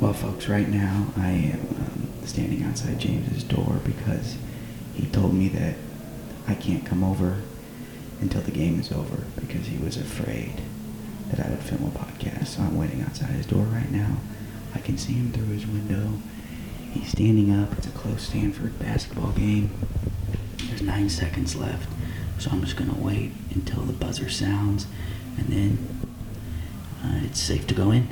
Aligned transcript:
Well, 0.00 0.12
folks, 0.12 0.48
right 0.48 0.68
now 0.68 1.08
I 1.16 1.30
am 1.30 1.60
um, 1.60 2.08
standing 2.24 2.62
outside 2.62 3.00
James's 3.00 3.42
door 3.42 3.80
because 3.84 4.36
he 4.94 5.06
told 5.06 5.34
me 5.34 5.48
that 5.48 5.74
I 6.46 6.54
can't 6.54 6.86
come 6.86 7.02
over 7.02 7.38
until 8.20 8.42
the 8.42 8.52
game 8.52 8.78
is 8.78 8.92
over 8.92 9.24
because 9.40 9.66
he 9.66 9.76
was 9.78 9.96
afraid 9.96 10.62
that 11.30 11.44
I 11.44 11.50
would 11.50 11.58
film 11.58 11.84
a 11.84 11.98
podcast. 11.98 12.46
So 12.46 12.62
I'm 12.62 12.76
waiting 12.78 13.02
outside 13.02 13.30
his 13.30 13.46
door 13.46 13.64
right 13.64 13.90
now. 13.90 14.18
I 14.72 14.78
can 14.78 14.98
see 14.98 15.14
him 15.14 15.32
through 15.32 15.46
his 15.46 15.66
window. 15.66 16.12
He's 16.92 17.08
standing 17.08 17.50
up. 17.52 17.72
It's 17.76 17.88
a 17.88 17.90
close 17.90 18.22
Stanford 18.22 18.78
basketball 18.78 19.32
game. 19.32 19.70
There's 20.68 20.82
nine 20.82 21.08
seconds 21.08 21.56
left. 21.56 21.88
So 22.38 22.50
I'm 22.52 22.60
just 22.62 22.76
going 22.76 22.94
to 22.94 23.00
wait 23.00 23.32
until 23.52 23.82
the 23.82 23.92
buzzer 23.92 24.30
sounds 24.30 24.86
and 25.36 25.48
then 25.48 26.08
uh, 27.02 27.20
it's 27.24 27.40
safe 27.40 27.66
to 27.66 27.74
go 27.74 27.90
in. 27.90 28.08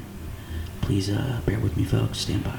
Please 0.86 1.10
uh, 1.10 1.40
bear 1.44 1.58
with 1.58 1.76
me, 1.76 1.84
folks. 1.84 2.18
Stand 2.18 2.44
by. 2.44 2.58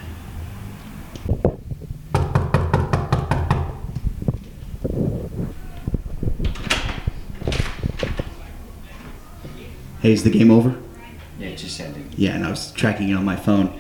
Hey, 10.01 10.11
is 10.11 10.23
the 10.23 10.29
game 10.29 10.51
over? 10.51 10.75
Yeah, 11.39 11.47
it 11.47 11.57
just 11.57 11.79
ended. 11.79 12.05
Yeah, 12.15 12.35
and 12.35 12.45
I 12.45 12.49
was 12.49 12.71
tracking 12.71 13.09
it 13.09 13.13
on 13.13 13.25
my 13.25 13.35
phone. 13.35 13.77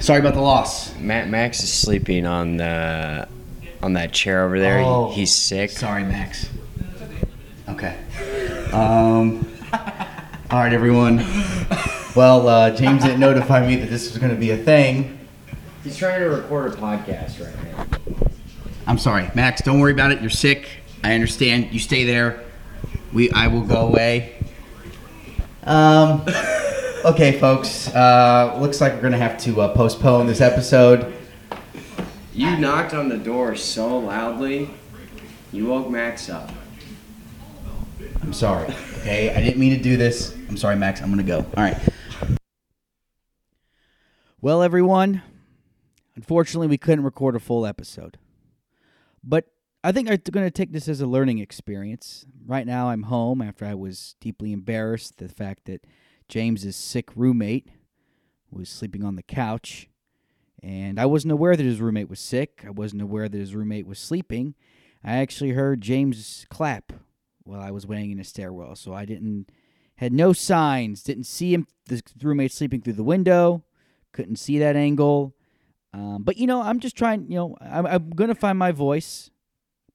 Sorry 0.00 0.18
about 0.20 0.34
the 0.34 0.40
loss. 0.40 0.94
Matt 0.96 1.28
Max 1.28 1.62
is 1.62 1.72
sleeping 1.72 2.26
on 2.26 2.56
the 2.56 3.28
on 3.82 3.94
that 3.94 4.12
chair 4.12 4.44
over 4.44 4.58
there. 4.58 4.78
He- 4.78 4.84
Oh. 4.84 5.10
He's 5.10 5.34
sick. 5.34 5.70
Sorry, 5.70 6.04
Max. 6.04 6.48
Okay. 7.68 7.96
Um, 8.72 9.46
all 10.50 10.58
right, 10.58 10.72
everyone. 10.72 11.18
Well, 12.16 12.48
uh, 12.48 12.70
James 12.70 13.02
didn't 13.02 13.20
notify 13.20 13.66
me 13.66 13.76
that 13.76 13.88
this 13.88 14.10
was 14.10 14.18
going 14.18 14.32
to 14.32 14.38
be 14.38 14.50
a 14.50 14.56
thing. 14.56 15.18
He's 15.84 15.96
trying 15.96 16.20
to 16.20 16.26
record 16.26 16.74
a 16.74 16.76
podcast 16.76 17.44
right 17.44 17.64
now. 17.64 17.86
I'm 18.86 18.98
sorry, 18.98 19.30
Max. 19.34 19.62
Don't 19.62 19.78
worry 19.80 19.92
about 19.92 20.10
it. 20.10 20.20
You're 20.20 20.30
sick. 20.30 20.68
I 21.04 21.14
understand. 21.14 21.72
You 21.72 21.78
stay 21.78 22.04
there. 22.04 22.42
We, 23.12 23.30
I 23.30 23.46
will 23.46 23.62
go 23.62 23.86
away. 23.86 24.34
Um. 25.64 26.24
Okay, 27.02 27.38
folks. 27.38 27.88
Uh, 27.94 28.58
looks 28.60 28.78
like 28.82 28.92
we're 28.92 29.00
gonna 29.00 29.16
have 29.16 29.38
to 29.38 29.62
uh, 29.62 29.74
postpone 29.74 30.26
this 30.26 30.42
episode. 30.42 31.14
You 32.34 32.58
knocked 32.58 32.92
on 32.92 33.08
the 33.08 33.16
door 33.16 33.56
so 33.56 33.98
loudly, 33.98 34.68
you 35.50 35.66
woke 35.66 35.88
Max 35.88 36.28
up. 36.28 36.50
I'm 38.22 38.34
sorry. 38.34 38.68
Okay, 38.98 39.34
I 39.34 39.40
didn't 39.40 39.58
mean 39.58 39.74
to 39.74 39.82
do 39.82 39.96
this. 39.96 40.34
I'm 40.50 40.58
sorry, 40.58 40.76
Max. 40.76 41.00
I'm 41.00 41.08
gonna 41.08 41.22
go. 41.22 41.38
All 41.38 41.62
right. 41.62 41.78
Well, 44.42 44.62
everyone, 44.62 45.20
unfortunately, 46.16 46.66
we 46.66 46.78
couldn't 46.78 47.04
record 47.04 47.36
a 47.36 47.38
full 47.38 47.66
episode, 47.66 48.16
but 49.22 49.44
I 49.84 49.92
think 49.92 50.08
I'm 50.08 50.16
going 50.30 50.46
to 50.46 50.50
take 50.50 50.72
this 50.72 50.88
as 50.88 51.02
a 51.02 51.06
learning 51.06 51.40
experience. 51.40 52.24
Right 52.46 52.66
now, 52.66 52.88
I'm 52.88 53.02
home 53.02 53.42
after 53.42 53.66
I 53.66 53.74
was 53.74 54.14
deeply 54.18 54.54
embarrassed 54.54 55.18
the 55.18 55.28
fact 55.28 55.66
that 55.66 55.86
James's 56.26 56.74
sick 56.74 57.10
roommate 57.14 57.68
was 58.50 58.70
sleeping 58.70 59.04
on 59.04 59.16
the 59.16 59.22
couch, 59.22 59.90
and 60.62 60.98
I 60.98 61.04
wasn't 61.04 61.32
aware 61.32 61.54
that 61.54 61.66
his 61.66 61.82
roommate 61.82 62.08
was 62.08 62.18
sick. 62.18 62.64
I 62.66 62.70
wasn't 62.70 63.02
aware 63.02 63.28
that 63.28 63.36
his 63.36 63.54
roommate 63.54 63.86
was 63.86 63.98
sleeping. 63.98 64.54
I 65.04 65.16
actually 65.16 65.50
heard 65.50 65.82
James 65.82 66.46
clap 66.48 66.94
while 67.42 67.60
I 67.60 67.72
was 67.72 67.86
waiting 67.86 68.12
in 68.12 68.18
a 68.18 68.24
stairwell, 68.24 68.74
so 68.74 68.94
I 68.94 69.04
didn't 69.04 69.50
had 69.96 70.14
no 70.14 70.32
signs, 70.32 71.02
didn't 71.02 71.24
see 71.24 71.52
him 71.52 71.66
the 71.88 72.02
roommate 72.22 72.52
sleeping 72.52 72.80
through 72.80 72.94
the 72.94 73.04
window, 73.04 73.64
couldn't 74.12 74.36
see 74.36 74.58
that 74.58 74.76
angle. 74.76 75.34
Um, 75.92 76.22
but 76.22 76.36
you 76.36 76.46
know, 76.46 76.62
I'm 76.62 76.80
just 76.80 76.96
trying. 76.96 77.30
You 77.30 77.36
know, 77.36 77.56
I'm, 77.60 77.86
I'm 77.86 78.10
gonna 78.10 78.34
find 78.34 78.58
my 78.58 78.72
voice. 78.72 79.30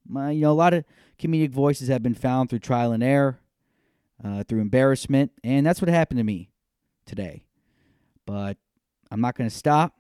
My, 0.08 0.32
you 0.32 0.42
know, 0.42 0.52
a 0.52 0.54
lot 0.54 0.74
of 0.74 0.84
comedic 1.18 1.52
voices 1.52 1.88
have 1.88 2.04
been 2.04 2.16
found 2.16 2.50
through 2.50 2.60
trial 2.60 2.92
and 2.92 3.04
error, 3.04 3.40
uh, 4.24 4.44
through 4.44 4.62
embarrassment, 4.62 5.32
and 5.44 5.66
that's 5.66 5.82
what 5.82 5.90
happened 5.90 6.20
to 6.20 6.24
me 6.24 6.50
today. 7.06 7.46
But 8.26 8.58
I'm 9.10 9.22
not 9.22 9.36
gonna 9.36 9.50
stop, 9.50 10.00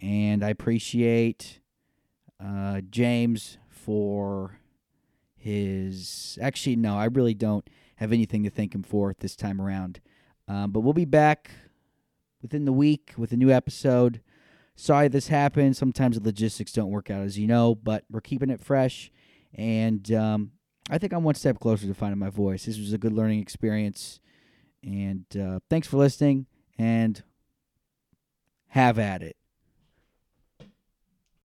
and 0.00 0.44
I 0.44 0.50
appreciate 0.50 1.60
uh, 2.44 2.82
James 2.90 3.58
for 3.68 4.60
his. 5.36 6.38
Actually, 6.40 6.76
no, 6.76 6.96
I 6.96 7.06
really 7.06 7.34
don't 7.34 7.68
have 7.96 8.12
anything 8.12 8.44
to 8.44 8.50
thank 8.50 8.74
him 8.74 8.82
for 8.82 9.14
this 9.18 9.34
time 9.36 9.60
around. 9.60 10.00
Um, 10.48 10.70
but 10.70 10.80
we'll 10.80 10.92
be 10.92 11.04
back 11.04 11.50
within 12.42 12.64
the 12.64 12.72
week 12.72 13.14
with 13.16 13.32
a 13.32 13.36
new 13.36 13.50
episode. 13.50 14.20
Sorry 14.76 15.08
this 15.08 15.28
happened. 15.28 15.76
Sometimes 15.76 16.18
the 16.18 16.24
logistics 16.24 16.72
don't 16.72 16.90
work 16.90 17.10
out, 17.10 17.22
as 17.22 17.38
you 17.38 17.46
know, 17.46 17.74
but 17.74 18.04
we're 18.10 18.20
keeping 18.20 18.50
it 18.50 18.60
fresh. 18.60 19.10
And 19.54 20.10
um, 20.12 20.52
I 20.88 20.98
think 20.98 21.12
I'm 21.12 21.24
one 21.24 21.34
step 21.34 21.58
closer 21.58 21.86
to 21.86 21.94
finding 21.94 22.18
my 22.18 22.30
voice. 22.30 22.64
This 22.64 22.78
was 22.78 22.92
a 22.92 22.98
good 22.98 23.12
learning 23.12 23.40
experience. 23.40 24.20
And 24.82 25.26
uh, 25.38 25.60
thanks 25.68 25.86
for 25.86 25.98
listening, 25.98 26.46
and 26.78 27.22
have 28.68 28.98
at 28.98 29.22
it. 29.22 29.36